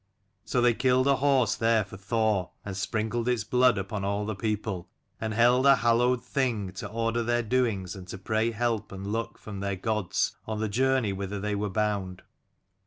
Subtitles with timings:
[0.45, 4.33] So they killed a horse there for Thor, and sprinkled its blood upon all the
[4.33, 4.89] people,
[5.19, 9.37] and held a hallowed Thing to order their doings and to pray help and luck
[9.37, 12.23] from their gods on the journey whither they were bound.